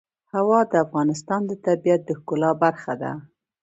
[0.33, 3.11] هوا د افغانستان د طبیعت د ښکلا برخه ده.